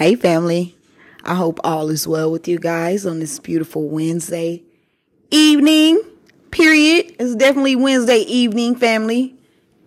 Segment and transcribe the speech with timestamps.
[0.00, 0.78] Hey, family.
[1.24, 4.62] I hope all is well with you guys on this beautiful Wednesday
[5.30, 6.00] evening.
[6.50, 7.14] Period.
[7.18, 9.34] It's definitely Wednesday evening, family.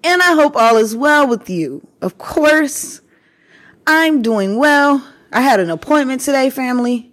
[0.03, 1.87] And I hope all is well with you.
[1.99, 3.01] Of course,
[3.87, 5.03] I'm doing well.
[5.31, 7.11] I had an appointment today, family,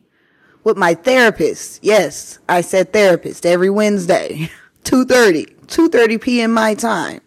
[0.62, 1.82] with my therapist.
[1.82, 4.50] Yes, I said therapist every Wednesday,
[4.84, 6.52] 2.30, 2.30 p.m.
[6.52, 7.22] my time.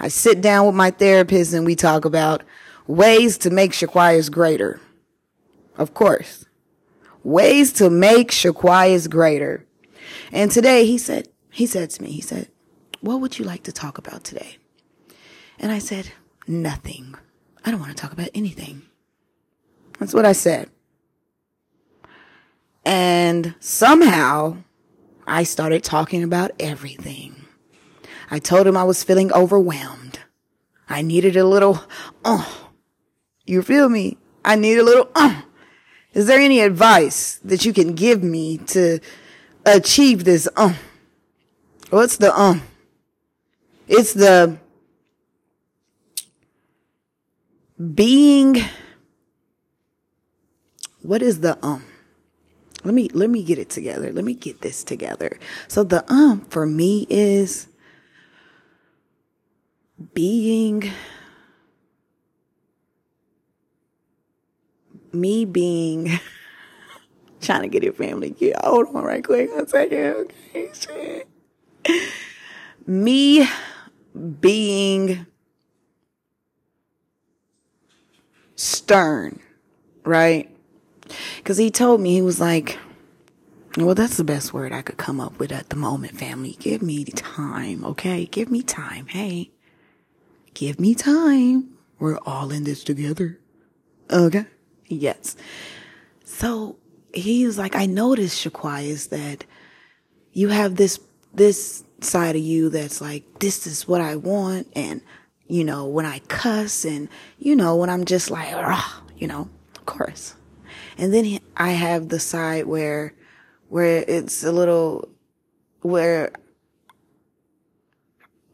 [0.00, 2.42] I sit down with my therapist and we talk about
[2.86, 4.80] ways to make Shaquias greater.
[5.76, 6.46] Of course.
[7.22, 9.66] Ways to make Shaquias greater.
[10.30, 12.48] And today he said, he said to me, he said,
[13.00, 14.58] what would you like to talk about today?
[15.58, 16.12] And I said,
[16.46, 17.14] nothing.
[17.64, 18.82] I don't want to talk about anything.
[19.98, 20.70] That's what I said.
[22.84, 24.58] And somehow
[25.26, 27.46] I started talking about everything.
[28.30, 30.18] I told him I was feeling overwhelmed.
[30.88, 31.80] I needed a little,
[32.24, 32.70] oh,
[33.46, 34.18] you feel me?
[34.44, 35.42] I need a little, uh.
[36.14, 39.00] Is there any advice that you can give me to
[39.66, 40.76] achieve this, um?
[41.90, 42.62] What's the, um?
[43.88, 44.56] It's the
[47.94, 48.62] being,
[51.02, 51.84] what is the, um?
[52.84, 54.12] Let me, let me get it together.
[54.12, 55.38] Let me get this together.
[55.68, 57.66] So the, um, for me is
[60.12, 60.92] being,
[65.14, 66.18] me being
[67.40, 68.34] trying to get your family.
[68.38, 69.54] Yeah, hold on right quick.
[69.54, 70.32] One second.
[70.54, 71.24] Okay.
[72.86, 73.48] Me
[74.40, 75.26] being
[78.56, 79.40] stern,
[80.04, 80.50] right?
[81.36, 82.78] Because he told me, he was like,
[83.76, 86.56] well, that's the best word I could come up with at the moment, family.
[86.60, 88.26] Give me time, okay?
[88.26, 89.06] Give me time.
[89.06, 89.50] Hey,
[90.54, 91.70] give me time.
[91.98, 93.40] We're all in this together.
[94.10, 94.46] Okay?
[94.86, 95.36] Yes.
[96.24, 96.76] So
[97.12, 99.44] he was like, I noticed, Shaquai, is that
[100.32, 100.98] you have this,
[101.32, 104.68] this side of you that's like, this is what I want.
[104.74, 105.00] And,
[105.46, 107.08] you know, when I cuss and,
[107.38, 108.50] you know, when I'm just like,
[109.16, 110.34] you know, of course.
[110.98, 113.14] And then he, I have the side where,
[113.68, 115.08] where it's a little,
[115.82, 116.32] where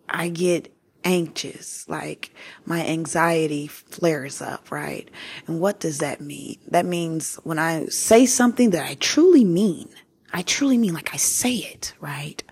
[0.08, 0.74] I get
[1.04, 2.32] anxious, like
[2.64, 5.08] my anxiety flares up, right?
[5.46, 6.58] And what does that mean?
[6.68, 9.88] That means when I say something that I truly mean,
[10.32, 12.42] I truly mean like I say it, right?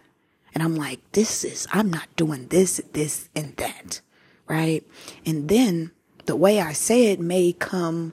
[0.55, 4.01] And I'm like, this is, I'm not doing this, this, and that,
[4.49, 4.85] right?
[5.25, 5.93] And then
[6.27, 8.13] the way I say it may come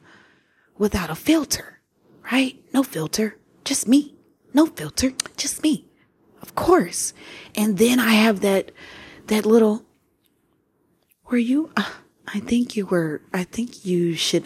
[0.77, 1.81] without a filter,
[2.31, 2.61] right?
[2.73, 4.15] No filter, just me.
[4.53, 5.85] No filter, just me.
[6.41, 7.13] Of course.
[7.55, 8.71] And then I have that,
[9.27, 9.85] that little
[11.29, 11.71] were you?
[11.75, 11.89] Uh,
[12.27, 13.21] I think you were.
[13.33, 14.45] I think you should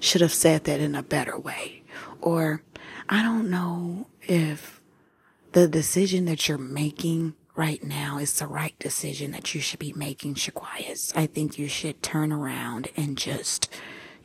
[0.00, 1.82] should have said that in a better way.
[2.20, 2.62] Or
[3.08, 4.80] I don't know if
[5.52, 9.92] the decision that you're making right now is the right decision that you should be
[9.92, 11.12] making, Shaquias.
[11.16, 13.72] I think you should turn around and just,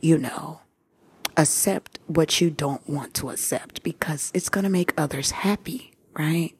[0.00, 0.60] you know,
[1.36, 6.54] accept what you don't want to accept because it's going to make others happy, right?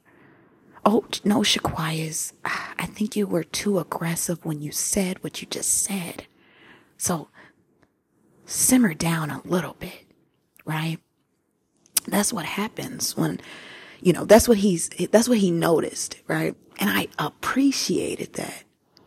[0.84, 2.32] Oh, no, Shaquias.
[2.44, 6.26] I think you were too aggressive when you said what you just said.
[6.96, 7.28] So
[8.46, 10.06] simmer down a little bit,
[10.64, 10.98] right?
[12.06, 13.40] That's what happens when,
[14.00, 16.56] you know, that's what he's, that's what he noticed, right?
[16.78, 18.64] And I appreciated that.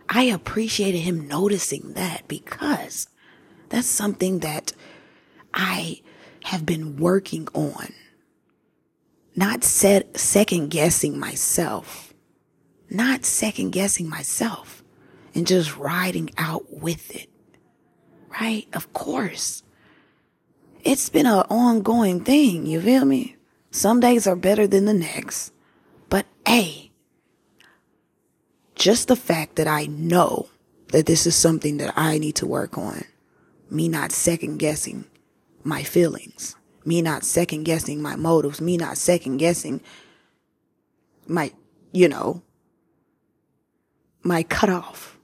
[0.07, 3.07] I appreciated him noticing that because
[3.69, 4.73] that's something that
[5.53, 6.01] I
[6.43, 7.93] have been working on
[9.35, 12.13] not set, second guessing myself,
[12.89, 14.83] not second guessing myself
[15.33, 17.29] and just riding out with it.
[18.29, 18.67] Right?
[18.73, 19.63] Of course.
[20.83, 22.65] It's been an ongoing thing.
[22.65, 23.37] You feel me?
[23.71, 25.53] Some days are better than the next.
[26.09, 26.91] But hey,
[28.75, 30.49] just the fact that I know
[30.89, 33.03] that this is something that I need to work on,
[33.69, 35.05] me not second guessing
[35.63, 36.55] my feelings
[36.85, 39.81] me not second guessing my motives, me not second guessing
[41.27, 41.51] my,
[41.91, 42.41] you know,
[44.23, 45.17] my cutoff,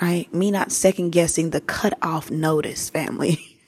[0.00, 0.32] right?
[0.32, 3.58] Me not second guessing the cutoff notice family.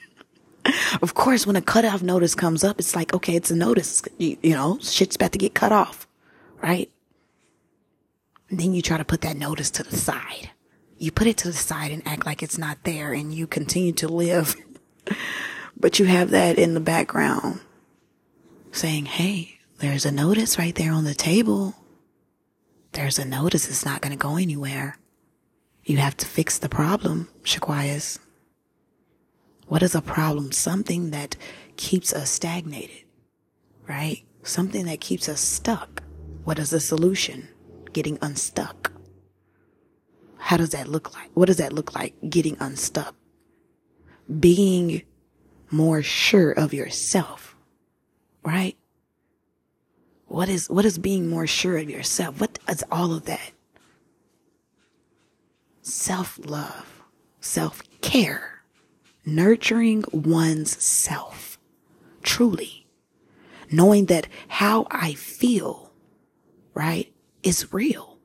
[1.03, 4.37] of course, when a cutoff notice comes up, it's like, okay, it's a notice, you,
[4.43, 6.06] you know, shit's about to get cut off,
[6.62, 6.91] right?
[8.50, 10.50] And then you try to put that notice to the side.
[10.99, 13.93] You put it to the side and act like it's not there and you continue
[13.93, 14.56] to live
[15.80, 17.60] But you have that in the background
[18.72, 21.75] saying, Hey, there's a notice right there on the table.
[22.92, 23.69] There's a notice.
[23.69, 24.98] It's not going to go anywhere.
[25.84, 28.19] You have to fix the problem, Shaquias.
[29.69, 30.50] What is a problem?
[30.52, 31.36] Something that
[31.76, 33.04] keeps us stagnated,
[33.86, 34.24] right?
[34.42, 36.02] Something that keeps us stuck.
[36.44, 37.48] What is the solution?
[37.92, 38.92] Getting unstuck.
[40.38, 41.31] How does that look like?
[41.34, 42.14] What does that look like?
[42.28, 43.14] Getting unstuck.
[44.40, 45.02] Being
[45.70, 47.56] more sure of yourself,
[48.43, 48.76] right?
[50.26, 52.41] What is, what is being more sure of yourself?
[52.41, 53.53] What is all of that?
[55.82, 57.03] Self love,
[57.41, 58.62] self care,
[59.25, 61.59] nurturing one's self,
[62.23, 62.87] truly,
[63.70, 65.93] knowing that how I feel,
[66.75, 67.12] right,
[67.43, 68.19] is real.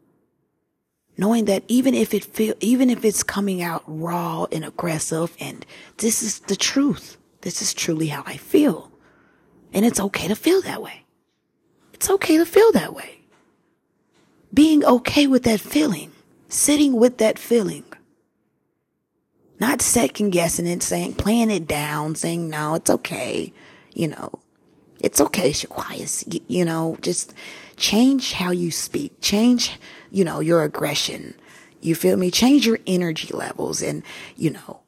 [1.16, 5.66] Knowing that even if it feel, even if it's coming out raw and aggressive and
[5.98, 7.18] this is the truth.
[7.44, 8.90] This is truly how I feel.
[9.74, 11.04] And it's okay to feel that way.
[11.94, 13.19] It's okay to feel that way.
[14.54, 16.12] Being okay with that feeling,
[16.48, 17.84] sitting with that feeling,
[19.60, 23.51] not second guessing it, saying, playing it down, saying, no, it's okay.
[23.94, 24.40] You know,
[25.01, 26.34] it's okay, Shaquias.
[26.34, 27.34] You, you know, just
[27.75, 29.80] change how you speak, change,
[30.12, 31.34] you know, your aggression.
[31.81, 32.31] You feel me?
[32.31, 34.04] Change your energy levels and,
[34.38, 34.82] you know,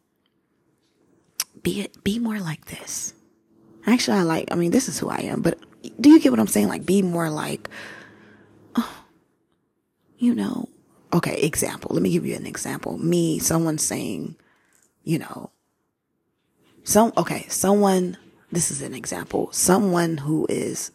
[1.65, 3.13] be, be more like this.
[3.88, 5.59] Actually, I like, I mean, this is who I am, but
[6.00, 6.67] do you get what I'm saying?
[6.67, 7.69] Like, be more like,
[8.75, 9.03] oh,
[10.17, 10.69] you know,
[11.12, 11.91] okay, example.
[11.94, 12.97] Let me give you an example.
[13.00, 14.35] Me, someone saying,
[15.03, 15.51] you know,
[16.83, 18.18] some, okay, someone,
[18.51, 20.91] this is an example, someone who is,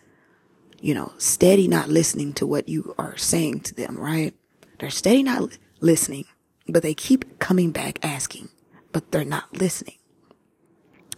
[0.80, 4.34] you know, steady not listening to what you are saying to them, right?
[4.78, 6.26] They're steady not listening,
[6.68, 8.50] but they keep coming back asking,
[8.92, 9.96] but they're not listening.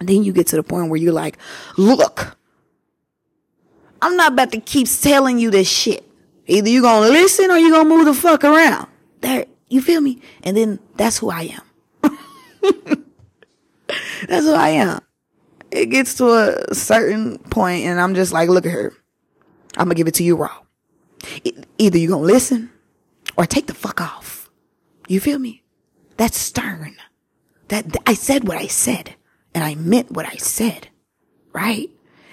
[0.02, 1.38] And then you get to the point where you're like,
[1.78, 2.36] look,
[4.00, 6.04] I'm not about to keep telling you this shit.
[6.48, 8.88] Either you're gonna listen or you're gonna move the fuck around.
[9.20, 10.20] There, you feel me?
[10.42, 11.56] And then that's who I
[12.02, 12.18] am.
[14.26, 14.98] that's who I am.
[15.70, 18.92] It gets to a certain point and I'm just like, look at her.
[19.76, 20.62] I'm gonna give it to you raw.
[21.78, 22.72] Either you're gonna listen
[23.36, 24.50] or take the fuck off.
[25.06, 25.62] You feel me?
[26.16, 26.96] That's stern.
[27.68, 29.14] That I said what I said
[29.54, 30.88] and I meant what I said.
[31.52, 31.90] Right?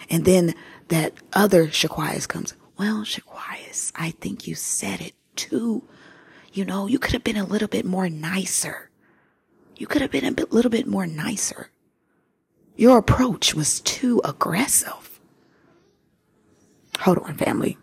[0.09, 0.55] And then
[0.87, 5.83] that other Shaquias comes, well, Shaquias, I think you said it too.
[6.53, 8.89] You know, you could have been a little bit more nicer.
[9.77, 11.69] You could have been a bit, little bit more nicer.
[12.75, 15.19] Your approach was too aggressive.
[16.99, 17.77] Hold on, family.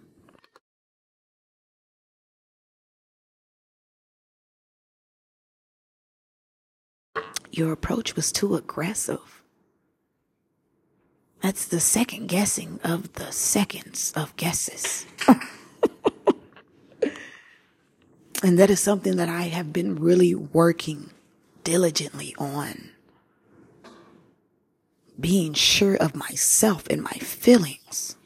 [7.57, 9.43] Your approach was too aggressive.
[11.41, 15.07] That's the second guessing of the seconds of guesses.
[18.43, 21.13] and that is something that I have been really working
[21.65, 22.91] diligently on.
[25.19, 28.17] Being sure of myself and my feelings.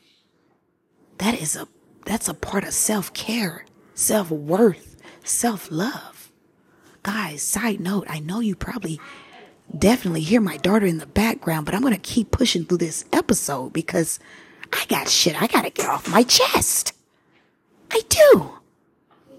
[1.18, 1.68] That is a,
[2.04, 6.19] that's a part of self care, self worth, self love.
[7.02, 9.00] Guys, side note, I know you probably
[9.76, 13.04] definitely hear my daughter in the background, but I'm going to keep pushing through this
[13.12, 14.18] episode because
[14.72, 16.92] I got shit I got to get off my chest.
[17.90, 18.50] I do.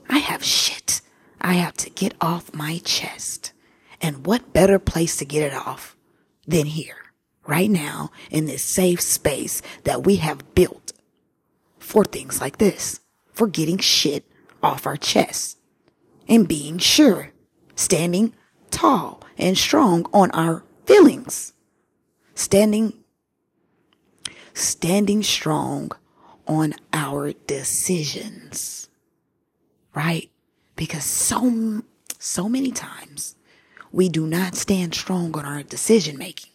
[0.09, 1.01] I have shit
[1.41, 3.51] I have to get off my chest.
[3.99, 5.95] And what better place to get it off
[6.47, 6.97] than here,
[7.47, 10.93] right now, in this safe space that we have built
[11.79, 12.99] for things like this,
[13.33, 14.25] for getting shit
[14.61, 15.57] off our chest
[16.27, 17.31] and being sure,
[17.81, 18.31] standing
[18.69, 21.53] tall and strong on our feelings.
[22.35, 22.93] Standing,
[24.53, 25.91] standing strong
[26.47, 28.87] on our decisions.
[29.95, 30.29] Right?
[30.75, 31.81] Because so,
[32.19, 33.35] so many times
[33.91, 36.51] we do not stand strong on our decision making.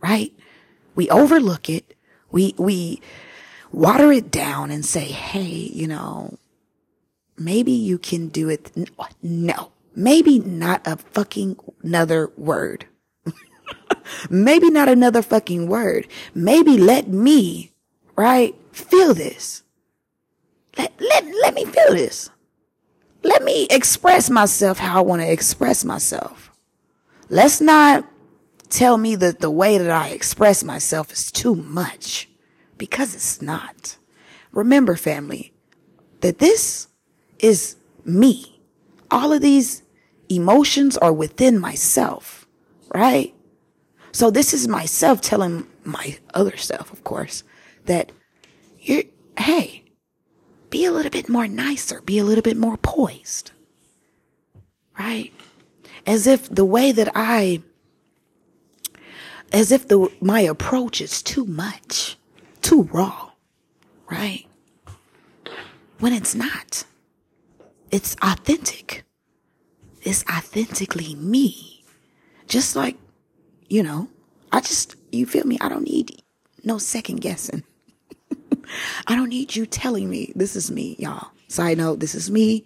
[0.00, 0.32] Right?
[0.94, 1.94] We overlook it.
[2.30, 3.02] We, we
[3.72, 6.38] water it down and say, Hey, you know,
[7.36, 8.72] maybe you can do it.
[9.22, 12.84] No, Maybe not a fucking another word.
[14.30, 16.06] Maybe not another fucking word.
[16.34, 17.72] Maybe let me,
[18.14, 19.62] right, feel this.
[20.76, 22.28] Let, let, let me feel this.
[23.22, 26.52] Let me express myself how I want to express myself.
[27.30, 28.04] Let's not
[28.68, 32.28] tell me that the way that I express myself is too much
[32.76, 33.96] because it's not.
[34.52, 35.54] Remember, family,
[36.20, 36.88] that this
[37.38, 38.60] is me.
[39.10, 39.82] All of these
[40.28, 42.46] emotions are within myself,
[42.94, 43.34] right?
[44.12, 47.44] So this is myself telling my other self, of course,
[47.84, 48.12] that
[48.80, 49.04] you're,
[49.38, 49.84] hey,
[50.70, 53.52] be a little bit more nicer, be a little bit more poised,
[54.98, 55.32] right?
[56.06, 57.62] As if the way that I
[59.52, 62.16] as if the my approach is too much,
[62.62, 63.30] too raw,
[64.10, 64.46] right?
[65.98, 66.84] When it's not.
[67.90, 69.05] It's authentic.
[70.06, 71.82] It's authentically me.
[72.46, 72.96] Just like,
[73.68, 74.08] you know,
[74.52, 75.58] I just you feel me?
[75.60, 76.22] I don't need
[76.62, 77.64] no second guessing.
[79.08, 81.32] I don't need you telling me this is me, y'all.
[81.48, 82.64] Side note, this is me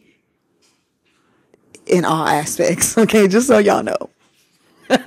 [1.86, 2.98] in all aspects.
[2.98, 4.10] Okay, just so y'all know.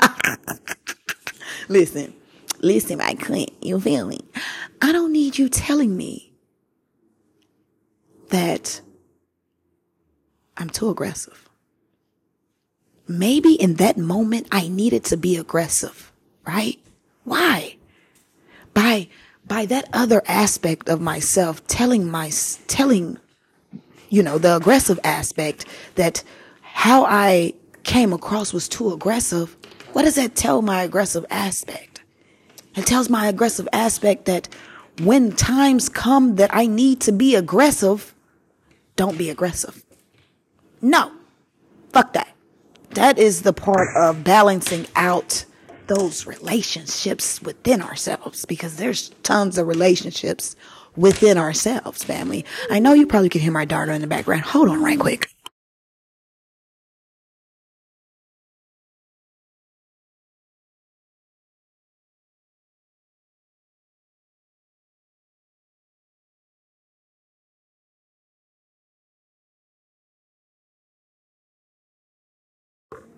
[1.69, 2.15] listen,
[2.61, 4.21] listen, my queen, you feel me?
[4.81, 6.33] I don't need you telling me
[8.29, 8.81] that
[10.57, 11.47] I'm too aggressive.
[13.07, 16.11] Maybe in that moment I needed to be aggressive,
[16.45, 16.79] right?
[17.23, 17.75] Why?
[18.73, 19.09] By
[19.45, 22.31] by that other aspect of myself telling my
[22.67, 23.19] telling
[24.09, 26.23] you know the aggressive aspect that
[26.61, 29.57] how I came across was too aggressive.
[29.91, 32.01] What does that tell my aggressive aspect?
[32.75, 34.47] It tells my aggressive aspect that
[35.01, 38.15] when times come that I need to be aggressive
[38.95, 39.83] don't be aggressive.
[40.81, 41.11] No.
[41.91, 42.32] Fuck that
[42.95, 45.45] that is the part of balancing out
[45.87, 50.55] those relationships within ourselves because there's tons of relationships
[50.95, 52.45] within ourselves, family.
[52.69, 54.43] I know you probably can hear my daughter in the background.
[54.43, 55.32] Hold on right quick.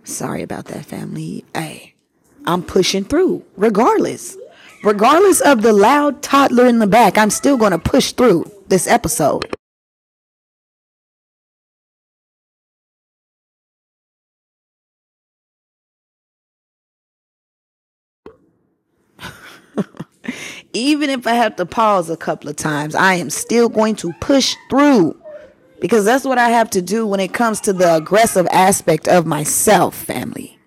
[0.06, 1.44] Sorry about that, family.
[1.56, 1.96] Hey,
[2.46, 4.38] I'm pushing through regardless.
[4.84, 8.88] Regardless of the loud toddler in the back, I'm still going to push through this
[8.88, 9.52] episode.
[20.74, 24.14] Even if I have to pause a couple of times, I am still going to
[24.22, 25.20] push through
[25.80, 29.26] because that's what I have to do when it comes to the aggressive aspect of
[29.26, 30.60] myself, family.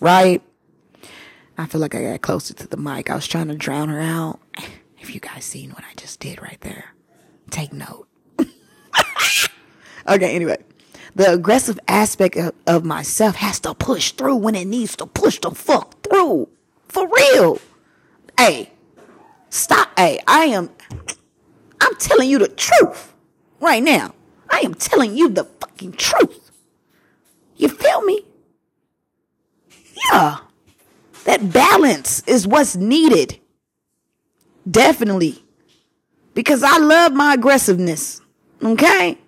[0.00, 0.42] Right?
[1.58, 3.10] I feel like I got closer to the mic.
[3.10, 4.40] I was trying to drown her out.
[4.98, 6.94] If you guys seen what I just did right there,
[7.50, 8.08] take note.
[10.08, 10.58] okay, anyway.
[11.14, 15.38] The aggressive aspect of, of myself has to push through when it needs to push
[15.40, 16.48] the fuck through.
[16.88, 17.60] For real.
[18.38, 18.70] Hey,
[19.50, 19.90] stop.
[19.98, 20.70] Hey, I am,
[21.80, 23.12] I'm telling you the truth
[23.60, 24.14] right now.
[24.50, 26.50] I am telling you the fucking truth.
[27.56, 28.24] You feel me?
[30.10, 30.38] Yeah.
[31.24, 33.38] That balance is what's needed.
[34.68, 35.44] Definitely.
[36.34, 38.20] Because I love my aggressiveness.
[38.62, 39.18] Okay?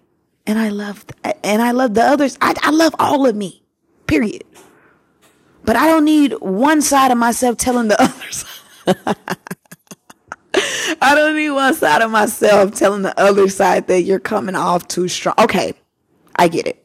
[0.46, 1.04] And I love,
[1.44, 2.36] and I love the others.
[2.40, 3.62] I, I love all of me.
[4.06, 4.44] Period.
[5.64, 8.44] But I don't need one side of myself telling the others.
[11.52, 15.34] One side of myself telling the other side that you're coming off too strong.
[15.38, 15.74] Okay.
[16.36, 16.84] I get it.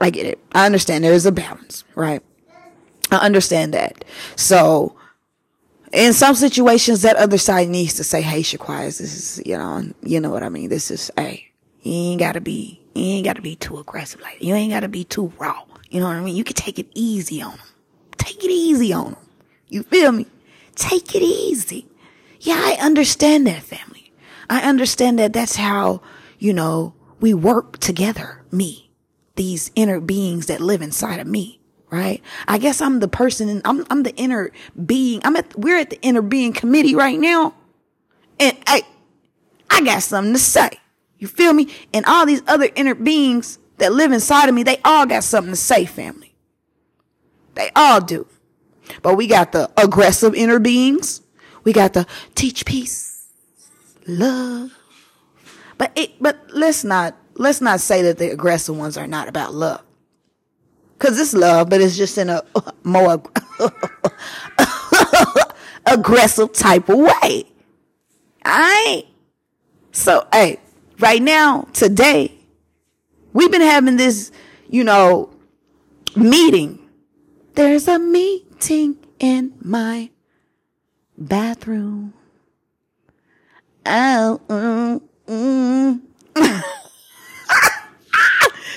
[0.00, 0.38] I get it.
[0.52, 2.22] I understand there is a balance, right?
[3.10, 4.04] I understand that.
[4.36, 4.96] So
[5.92, 9.84] in some situations, that other side needs to say, Hey, Shaquires, this is, you know,
[10.02, 10.68] you know what I mean?
[10.68, 11.48] This is, hey,
[11.82, 14.20] you ain't gotta be, you ain't gotta be too aggressive.
[14.20, 15.64] Like, you ain't gotta be too raw.
[15.90, 16.34] You know what I mean?
[16.34, 17.66] You can take it easy on them.
[18.18, 19.16] Take it easy on them.
[19.68, 20.26] You feel me?
[20.74, 21.86] Take it easy.
[22.44, 24.12] Yeah, I understand that family.
[24.50, 26.02] I understand that that's how,
[26.38, 28.44] you know, we work together.
[28.50, 28.90] Me,
[29.34, 31.60] these inner beings that live inside of me
[31.90, 32.20] right?
[32.48, 34.50] I guess I'm the person I'm I'm the inner
[34.84, 35.20] being.
[35.24, 37.54] I'm at we're at the inner being committee right now.
[38.40, 38.82] And hey,
[39.70, 40.70] I got something to say.
[41.18, 41.72] You feel me?
[41.92, 45.52] And all these other inner beings that live inside of me, they all got something
[45.52, 46.34] to say, family.
[47.54, 48.26] They all do.
[49.02, 51.22] But we got the aggressive inner beings.
[51.64, 53.26] We got to teach peace,
[54.06, 54.72] love.
[55.78, 59.54] But it but let's not let's not say that the aggressive ones are not about
[59.54, 59.82] love.
[60.98, 62.42] Cause it's love, but it's just in a
[62.84, 63.22] more
[65.86, 67.44] aggressive type of way.
[68.46, 69.06] Alright?
[69.92, 70.60] So, hey,
[70.98, 72.32] right now, today,
[73.32, 74.30] we've been having this,
[74.68, 75.30] you know,
[76.16, 76.78] meeting.
[77.54, 80.10] There's a meeting in my
[81.24, 82.12] bathroom.
[83.86, 86.00] Oh, mm, mm.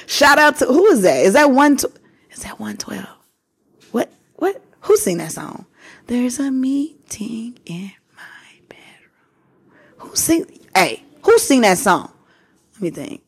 [0.08, 1.25] Shout out to who is that?
[1.25, 1.77] Is that one?
[1.77, 1.88] T-
[2.32, 3.06] is that 112?
[3.92, 4.12] What?
[4.36, 4.62] What?
[4.82, 5.66] Who sing that song?
[6.08, 9.13] There's a meeting in my bedroom.
[9.98, 10.46] Who sing?
[10.75, 12.12] Hey, who sing that song?
[12.75, 13.22] Let me think.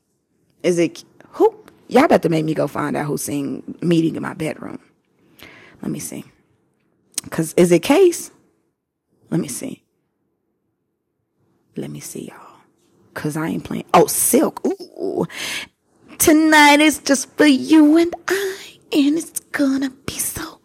[0.64, 1.56] Is it who?
[1.88, 4.80] Y'all about to make me go find out who sing meeting in my bedroom.
[5.82, 6.26] Let me see.
[7.30, 8.32] Cause is it Case?
[9.30, 9.84] Let me see.
[11.76, 12.58] Let me see y'all.
[13.14, 13.86] Cause I ain't playing.
[13.94, 14.66] Oh, Silk.
[14.66, 15.26] Ooh.
[16.18, 18.58] Tonight is just for you and I,
[18.92, 20.60] and it's gonna be so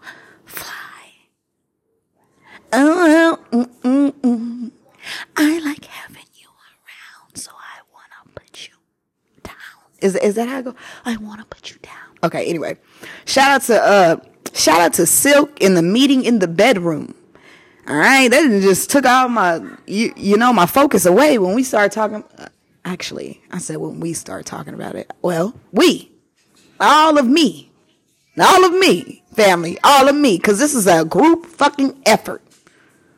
[0.45, 0.73] fly.
[2.73, 4.71] Oh, mm, mm, mm.
[5.37, 8.75] I like having you around, so I wanna put you
[9.43, 9.55] down.
[10.01, 10.75] Is is that how I go?
[11.05, 11.93] I wanna put you down.
[12.25, 12.47] Okay.
[12.47, 12.77] Anyway,
[13.27, 14.17] shout out to uh,
[14.55, 17.15] shout out to Silk in the meeting in the bedroom.
[17.87, 21.63] All right, that just took all my you you know my focus away when we
[21.63, 22.25] started talking.
[22.39, 22.49] Uh,
[22.85, 25.11] actually, I said when we started talking about it.
[25.21, 26.11] Well, we,
[26.81, 27.71] all of me,
[28.39, 32.43] all of me, family, all of me, because this is a group fucking effort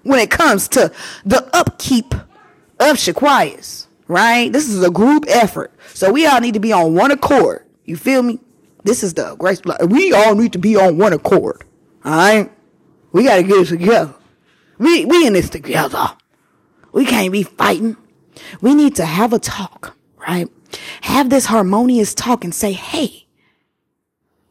[0.02, 0.92] when it comes to
[1.24, 2.12] the upkeep
[2.80, 4.52] of Shaquias, right?
[4.52, 5.72] This is a group effort.
[5.94, 7.64] So we all need to be on one accord.
[7.84, 8.40] You feel me?
[8.82, 9.60] This is the grace.
[9.88, 11.64] We all need to be on one accord.
[12.04, 12.52] All right?
[13.12, 14.14] We got to get it together.
[14.78, 16.08] We, we in this together.
[16.92, 17.96] We can't be fighting.
[18.60, 20.48] We need to have a talk, right?
[21.02, 23.26] Have this harmonious talk and say, hey,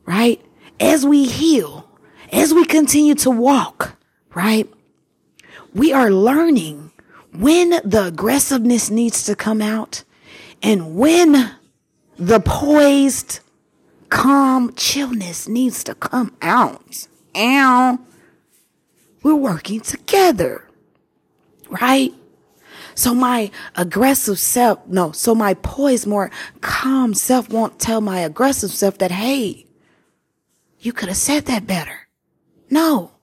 [0.05, 0.41] right?
[0.79, 1.89] As we heal,
[2.31, 3.95] as we continue to walk,
[4.33, 4.71] right?
[5.73, 6.91] We are learning
[7.31, 10.03] when the aggressiveness needs to come out
[10.63, 11.51] and when
[12.17, 13.41] the poised,
[14.09, 17.07] calm chillness needs to come out.
[17.35, 17.99] Ow
[19.25, 20.69] we're working together.
[21.67, 22.13] Right?
[22.93, 26.29] So my aggressive self, no, so my poised, more
[26.61, 29.65] calm self won't tell my aggressive self that, hey,
[30.79, 32.07] you could have said that better.
[32.69, 33.13] No,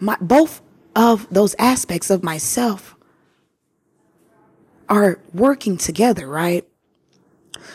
[0.00, 0.60] my, both
[0.96, 2.96] of those aspects of myself
[4.88, 6.66] are working together, right?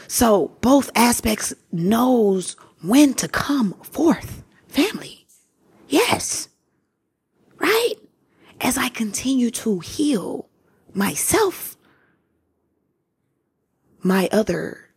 [0.10, 4.43] So both aspects knows when to come forth.
[4.67, 5.25] Family.
[5.88, 6.50] Yes
[7.74, 7.96] right?
[8.62, 10.48] As I continue to heal
[10.94, 11.75] myself,
[14.02, 14.89] my other,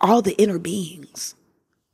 [0.00, 1.34] all the inner beings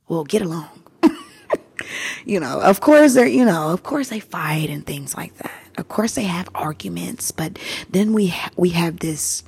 [0.07, 0.83] will get along.
[2.25, 5.51] you know, of course they're, you know, of course they fight and things like that.
[5.77, 7.59] Of course they have arguments, but
[7.89, 9.43] then we, ha- we have this,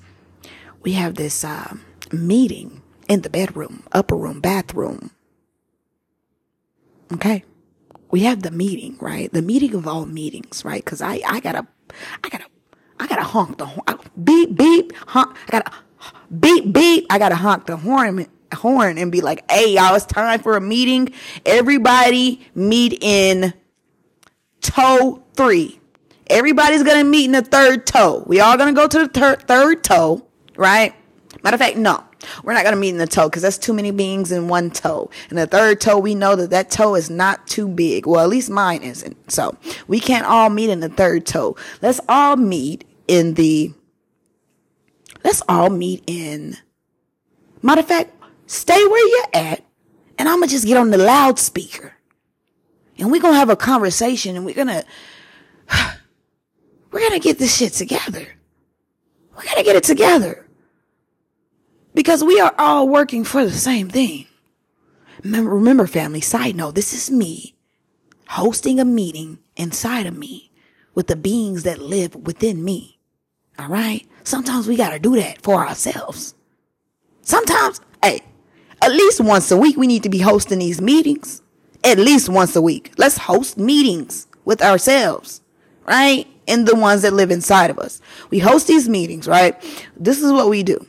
[0.82, 1.76] we have this, uh,
[2.12, 5.12] meeting in the bedroom, upper room, bathroom.
[7.13, 7.44] Okay
[8.12, 9.32] we have the meeting, right?
[9.32, 10.84] The meeting of all meetings, right?
[10.84, 11.65] Cause I, I gotta,
[12.24, 12.45] I gotta,
[13.00, 14.00] I gotta honk the horn.
[14.24, 15.36] Beep, beep, honk.
[15.47, 15.71] I gotta
[16.39, 17.08] beep, beep.
[17.10, 20.62] I gotta honk the horn, horn and be like, hey, y'all, it's time for a
[20.62, 21.10] meeting.
[21.45, 23.54] Everybody meet in
[24.62, 25.80] toe three.
[26.28, 28.24] Everybody's gonna meet in the third toe.
[28.28, 30.93] We all gonna go to the ter- third toe, right?
[31.43, 32.04] Matter of fact, no.
[32.44, 34.72] We're not going to meet in the toe because that's too many beings in one
[34.72, 35.10] toe.
[35.30, 38.06] And the third toe, we know that that toe is not too big.
[38.06, 39.32] Well, at least mine isn't.
[39.32, 39.58] So
[39.88, 41.56] we can't all meet in the third toe.
[41.82, 43.74] Let's all meet in the,
[45.24, 46.58] let's all meet in,
[47.62, 48.12] matter of fact,
[48.46, 49.64] stay where you're at
[50.18, 51.94] and I'm going to just get on the loudspeaker
[52.98, 54.86] and we're going to have a conversation and we're going to,
[56.92, 58.28] we're going to get this shit together.
[59.36, 60.41] We're going to get it together.
[62.02, 64.26] Because we are all working for the same thing.
[65.24, 67.54] Remember, family, side note, this is me
[68.28, 70.52] hosting a meeting inside of me
[70.96, 72.98] with the beings that live within me.
[73.60, 74.08] All right?
[74.24, 76.34] Sometimes we got to do that for ourselves.
[77.22, 78.22] Sometimes, hey,
[78.82, 81.44] at least once a week, we need to be hosting these meetings.
[81.84, 82.94] At least once a week.
[82.98, 85.42] Let's host meetings with ourselves,
[85.86, 86.26] right?
[86.48, 88.02] And the ones that live inside of us.
[88.32, 89.56] We host these meetings, right?
[89.96, 90.88] This is what we do.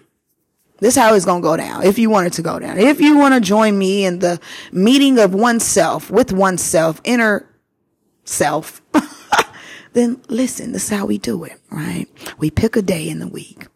[0.82, 1.84] This is how it's going to go down.
[1.84, 2.76] If you want it to go down.
[2.76, 4.40] If you want to join me in the
[4.72, 7.48] meeting of oneself with oneself, inner
[8.24, 8.82] self,
[9.92, 12.08] then listen, this is how we do it, right?
[12.36, 13.68] We pick a day in the week.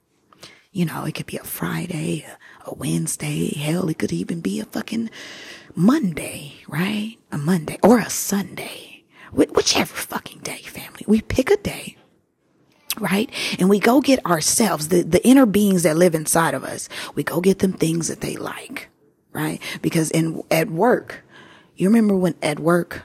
[0.72, 2.26] You know, it could be a Friday,
[2.64, 3.54] a Wednesday.
[3.56, 5.08] Hell, it could even be a fucking
[5.76, 7.18] Monday, right?
[7.30, 9.04] A Monday or a Sunday.
[9.30, 11.04] Wh- whichever fucking day, family.
[11.06, 11.98] We pick a day
[13.00, 13.30] right?
[13.58, 17.22] And we go get ourselves, the, the inner beings that live inside of us, we
[17.22, 18.88] go get them things that they like,
[19.32, 19.60] right?
[19.82, 21.24] Because in, at work,
[21.76, 23.02] you remember when at work,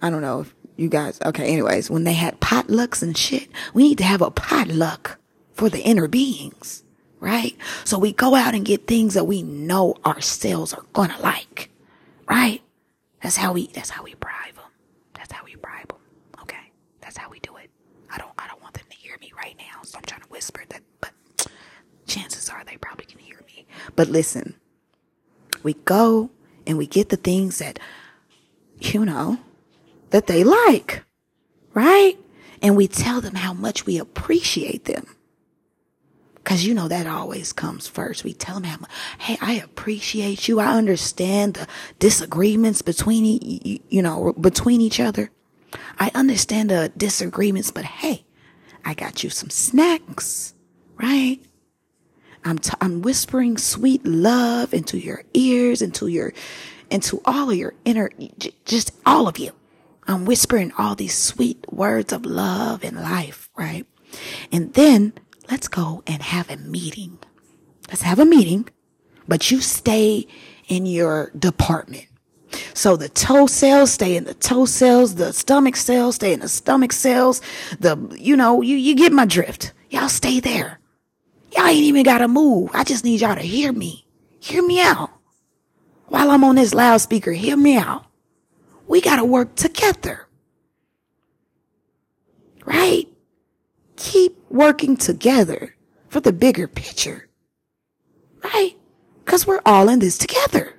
[0.00, 3.84] I don't know if you guys, okay, anyways, when they had potlucks and shit, we
[3.84, 5.18] need to have a potluck
[5.52, 6.82] for the inner beings,
[7.20, 7.56] right?
[7.84, 11.70] So we go out and get things that we know ourselves are gonna like,
[12.28, 12.62] right?
[13.22, 14.64] That's how we, that's how we bribe them.
[15.14, 15.98] That's how we bribe them.
[16.42, 16.70] Okay.
[17.00, 17.70] That's how we do it.
[18.10, 18.54] I don't, I don't
[19.44, 19.82] right now,
[20.40, 21.48] so I'm trying to whisper that, but
[22.06, 23.66] chances are they probably can hear me.
[23.96, 24.54] But listen,
[25.62, 26.30] we go
[26.66, 27.78] and we get the things that,
[28.80, 29.38] you know,
[30.10, 31.04] that they like,
[31.72, 32.16] right?
[32.62, 35.06] And we tell them how much we appreciate them.
[36.44, 38.22] Cause you know that always comes first.
[38.22, 38.86] We tell them how
[39.18, 40.60] hey, I appreciate you.
[40.60, 41.66] I understand the
[41.98, 43.40] disagreements between,
[43.88, 45.30] you know, between each other.
[45.98, 48.23] I understand the disagreements, but hey,
[48.84, 50.54] I got you some snacks,
[51.00, 51.40] right?
[52.44, 56.32] I'm, t- I'm whispering sweet love into your ears, into your,
[56.90, 59.52] into all of your inner, j- just all of you.
[60.06, 63.86] I'm whispering all these sweet words of love and life, right?
[64.52, 65.14] And then
[65.50, 67.18] let's go and have a meeting.
[67.88, 68.68] Let's have a meeting,
[69.26, 70.26] but you stay
[70.68, 72.06] in your department.
[72.74, 76.48] So the toe cells stay in the toe cells, the stomach cells stay in the
[76.48, 77.40] stomach cells.
[77.80, 79.72] The, you know, you, you get my drift.
[79.90, 80.80] Y'all stay there.
[81.56, 82.70] Y'all ain't even gotta move.
[82.74, 84.06] I just need y'all to hear me.
[84.40, 85.10] Hear me out.
[86.08, 88.04] While I'm on this loudspeaker, hear me out.
[88.86, 90.26] We gotta work together.
[92.64, 93.08] Right?
[93.96, 95.76] Keep working together
[96.08, 97.28] for the bigger picture.
[98.42, 98.76] Right?
[99.24, 100.73] Cause we're all in this together.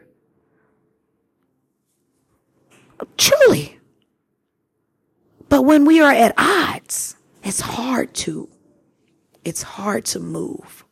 [3.17, 3.79] Truly.
[5.49, 8.49] But when we are at odds, it's hard to,
[9.43, 10.83] it's hard to move.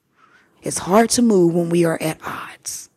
[0.62, 2.90] It's hard to move when we are at odds.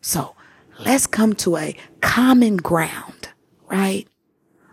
[0.00, 0.34] So
[0.80, 3.28] let's come to a common ground,
[3.70, 4.08] right?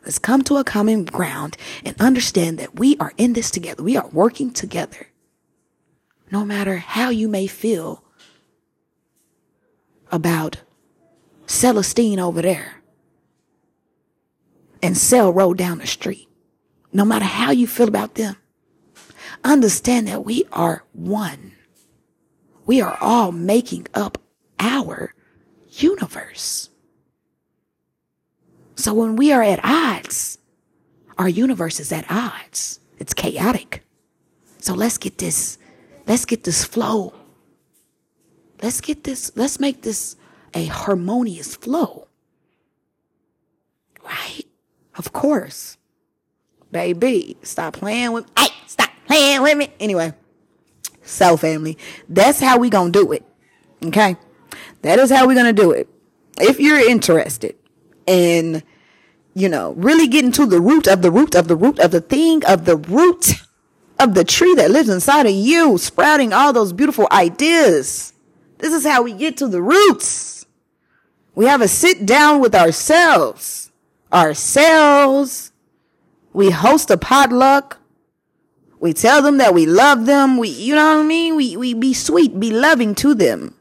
[0.04, 3.84] Let's come to a common ground and understand that we are in this together.
[3.84, 5.08] We are working together.
[6.32, 8.04] No matter how you may feel
[10.12, 10.62] about
[11.46, 12.79] Celestine over there
[14.82, 16.28] and sell Road down the street.
[16.92, 18.36] No matter how you feel about them,
[19.44, 21.54] understand that we are one.
[22.66, 24.18] We are all making up
[24.60, 25.14] our
[25.70, 26.70] universe.
[28.76, 30.38] So when we are at odds,
[31.18, 32.80] our universe is at odds.
[32.98, 33.84] It's chaotic.
[34.60, 35.58] So let's get this,
[36.08, 37.14] let's get this flow.
[38.62, 40.16] Let's get this, let's make this
[40.54, 42.08] a harmonious flow.
[44.04, 44.49] Right?
[45.00, 45.78] Of course.
[46.72, 49.70] Baby, stop playing with Hey, stop playing with me.
[49.80, 50.14] Anyway.
[51.02, 53.26] So family, that's how we gonna do it.
[53.84, 54.18] Okay?
[54.84, 55.90] That is how we're gonna do it.
[56.38, 57.56] If you're interested
[58.06, 58.62] in,
[59.34, 62.02] you know, really getting to the root of the root of the root of the
[62.02, 63.34] thing of the root
[63.98, 68.14] of the tree that lives inside of you, sprouting all those beautiful ideas.
[68.60, 70.46] This is how we get to the roots.
[71.36, 73.69] We have a sit down with ourselves,
[74.12, 75.52] ourselves.
[76.34, 77.80] We host a potluck.
[78.80, 80.38] We tell them that we love them.
[80.38, 81.36] We, you know what I mean?
[81.36, 83.56] We, we be sweet, be loving to them.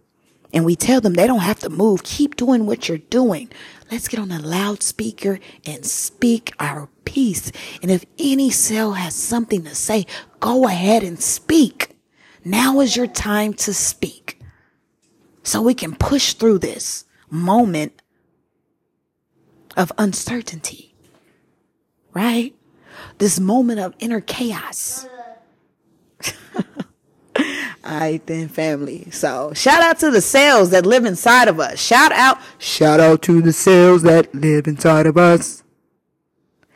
[0.53, 2.05] And we tell them they don't have to move.
[2.05, 3.51] Keep doing what you're doing.
[3.91, 7.53] Let's get on a loudspeaker and speak our piece.
[7.83, 10.07] And if any cell has something to say,
[10.41, 11.97] go ahead and speak.
[12.45, 14.41] Now is your time to speak.
[15.43, 18.01] So we can push through this moment
[19.79, 20.93] of uncertainty.
[22.13, 22.55] Right?
[23.19, 25.07] This moment of inner chaos.
[27.85, 29.11] All right, then, family.
[29.13, 31.79] So, shout out to the cells that live inside of us.
[31.79, 35.63] Shout out, shout out to the cells that live inside of us.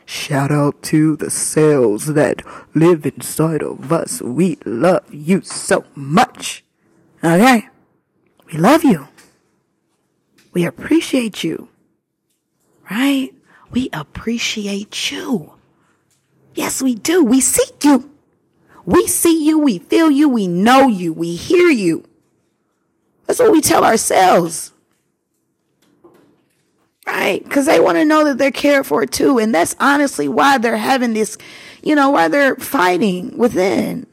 [0.05, 2.41] Shout out to the cells that
[2.73, 4.21] live inside of us.
[4.21, 6.63] We love you so much.
[7.23, 7.67] Okay?
[8.47, 9.07] We love you.
[10.53, 11.69] We appreciate you.
[12.89, 13.33] Right?
[13.71, 15.53] We appreciate you.
[16.55, 17.23] Yes, we do.
[17.23, 18.13] We seek you.
[18.85, 22.03] We see you, we feel you, we know you, we hear you.
[23.25, 24.73] That's what we tell ourselves.
[27.07, 27.43] Right?
[27.43, 29.37] Because they want to know that they're cared for too.
[29.37, 31.37] And that's honestly why they're having this,
[31.81, 34.07] you know, why they're fighting within.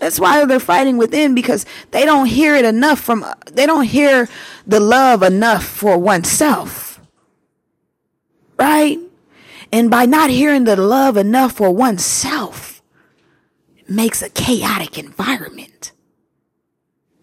[0.00, 4.28] That's why they're fighting within because they don't hear it enough from, they don't hear
[4.66, 6.98] the love enough for oneself.
[8.58, 8.98] Right?
[9.70, 12.82] And by not hearing the love enough for oneself,
[13.76, 15.92] it makes a chaotic environment.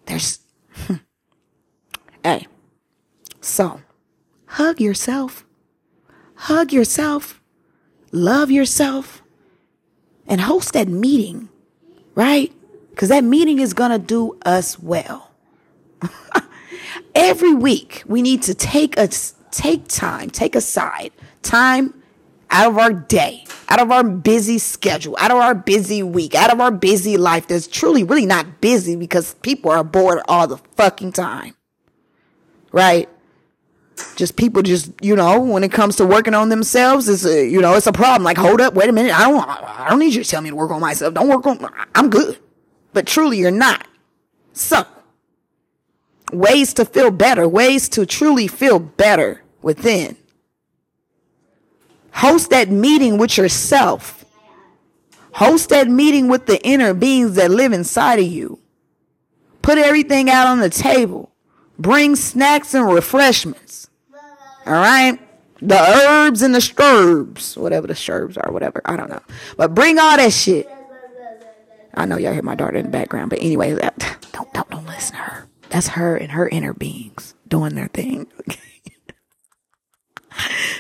[0.06, 0.40] There's,
[2.24, 2.46] hey,
[3.42, 3.82] so
[4.46, 5.46] hug yourself,
[6.36, 7.42] hug yourself,
[8.12, 9.24] love yourself,
[10.28, 11.50] and host that meeting,
[12.14, 12.54] right?
[12.98, 15.30] Because that meeting is going to do us well.
[17.16, 19.08] Every week, we need to take a
[19.52, 21.12] take time, take aside
[21.44, 21.94] time
[22.50, 26.52] out of our day, out of our busy schedule, out of our busy week, out
[26.52, 30.58] of our busy life that's truly really not busy because people are bored all the
[30.76, 31.56] fucking time.
[32.72, 33.08] Right?
[34.16, 37.62] Just people just, you know, when it comes to working on themselves, it's a, you
[37.62, 38.24] know, it's a problem.
[38.24, 39.14] Like, hold up, wait a minute.
[39.14, 41.14] I don't, I don't need you to tell me to work on myself.
[41.14, 41.60] Don't work on,
[41.94, 42.40] I'm good.
[42.98, 43.86] But truly you're not.
[44.54, 44.84] So,
[46.32, 50.18] ways to feel better, ways to truly feel better within.
[52.12, 54.26] Host that meeting with yourself.
[55.34, 58.58] Host that meeting with the inner beings that live inside of you.
[59.62, 61.32] Put everything out on the table.
[61.78, 63.92] Bring snacks and refreshments.
[64.66, 65.20] All right?
[65.62, 68.82] The herbs and the strurbs, whatever the strurbs are, whatever.
[68.86, 69.22] I don't know.
[69.56, 70.68] But bring all that shit.
[71.98, 73.98] I know y'all hear my daughter in the background, but anyway, that,
[74.34, 75.48] don't don't don't listen to her.
[75.70, 78.28] That's her and her inner beings doing their thing.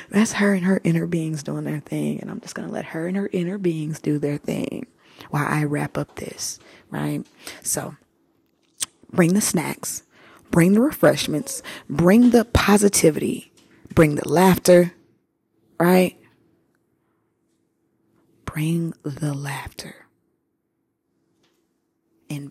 [0.09, 2.21] That's her and her inner beings doing their thing.
[2.21, 4.87] And I'm just going to let her and her inner beings do their thing
[5.29, 6.59] while I wrap up this,
[6.91, 7.25] right?
[7.63, 7.95] So
[9.11, 10.03] bring the snacks,
[10.51, 13.51] bring the refreshments, bring the positivity,
[13.93, 14.93] bring the laughter,
[15.79, 16.15] right?
[18.45, 20.06] Bring the laughter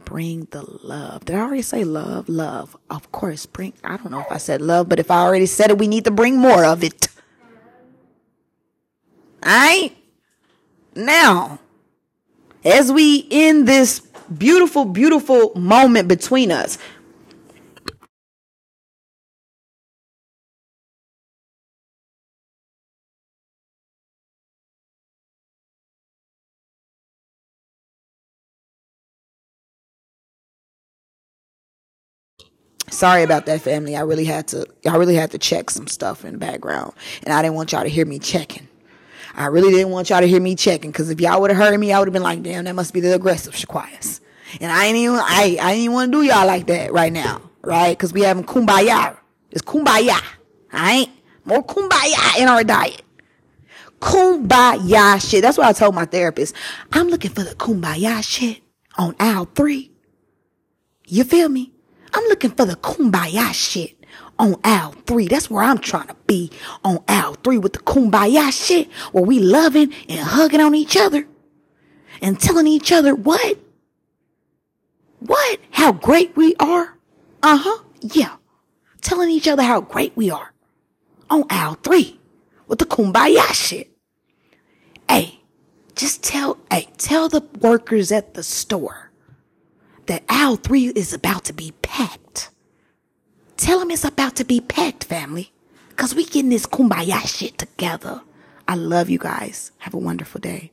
[0.07, 1.27] bring the love.
[1.27, 2.31] Did I already say love?
[2.31, 2.75] Love.
[2.89, 5.69] Of course, bring, I don't know if I said love, but if I already said
[5.69, 7.09] it, we need to bring more of it.
[9.45, 9.95] Alright?
[10.95, 11.59] Now,
[12.65, 14.01] as we end this
[14.39, 16.79] beautiful, beautiful moment between us,
[32.97, 33.95] Sorry about that, family.
[33.95, 34.67] I really had to.
[34.89, 37.83] I really had to check some stuff in the background, and I didn't want y'all
[37.83, 38.67] to hear me checking.
[39.35, 41.79] I really didn't want y'all to hear me checking because if y'all would have heard
[41.79, 44.21] me, I would have been like, "Damn, that must be the aggressive Shaquias."
[44.63, 45.17] And I ain't even.
[45.17, 47.91] I I ain't want to do y'all like that right now, right?
[47.91, 49.15] Because we having kumbaya.
[49.51, 50.19] It's kumbaya.
[50.73, 51.11] I ain't
[51.45, 53.03] more kumbaya in our diet.
[54.01, 55.43] Kumbaya shit.
[55.43, 56.55] That's what I told my therapist.
[56.93, 58.63] I'm looking for the kumbaya shit
[58.97, 59.91] on aisle three.
[61.07, 61.75] You feel me?
[62.17, 63.95] I'm looking for the kumbaya shit
[64.39, 65.29] on aisle three.
[65.29, 66.51] That's where I'm trying to be
[66.83, 71.27] on aisle three with the kumbaya shit where we loving and hugging on each other
[72.23, 73.59] and telling each other what?
[75.21, 75.61] What?
[75.73, 76.97] How great we are?
[77.43, 77.83] Uh huh.
[78.01, 78.37] Yeah.
[79.03, 80.55] Telling each other how great we are
[81.29, 82.19] on aisle three
[82.67, 83.91] with the kumbaya shit.
[85.07, 85.43] Hey,
[85.95, 89.06] just tell, hey, tell the workers at the store
[90.07, 92.51] that aisle three is about to be packed.
[93.57, 95.53] Tell them it's about to be packed, family.
[95.97, 98.21] Cause we getting this kumbaya shit together.
[98.69, 99.73] I love you guys.
[99.79, 100.73] Have a wonderful day.